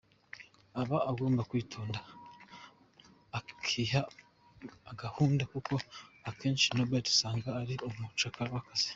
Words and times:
Aba 0.81 0.97
agomba 1.11 1.41
kwitonda 1.49 1.99
akiha 3.39 4.01
agahunda 4.91 5.43
kuko 5.53 5.73
akenshi 6.29 6.65
Norbert 6.75 7.07
usanga 7.13 7.47
ari 7.61 7.75
umucakara 7.89 8.49
w’akazi. 8.55 8.87